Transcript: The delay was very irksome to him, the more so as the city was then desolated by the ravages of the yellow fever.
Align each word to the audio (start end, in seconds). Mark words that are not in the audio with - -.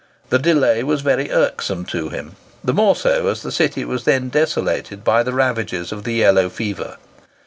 The 0.29 0.39
delay 0.39 0.81
was 0.83 1.01
very 1.01 1.29
irksome 1.29 1.85
to 1.85 2.09
him, 2.09 2.35
the 2.63 2.73
more 2.73 2.95
so 2.95 3.27
as 3.27 3.43
the 3.43 3.51
city 3.51 3.85
was 3.85 4.03
then 4.03 4.29
desolated 4.29 5.03
by 5.03 5.21
the 5.21 5.31
ravages 5.35 5.91
of 5.91 6.05
the 6.05 6.13
yellow 6.15 6.49
fever. 6.49 6.97